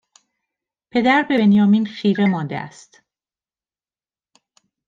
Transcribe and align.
پدر 0.91 1.25
به 1.29 1.37
بنیامین 1.37 1.85
خیره 1.85 2.25
مانده 2.25 2.57
است 2.57 3.01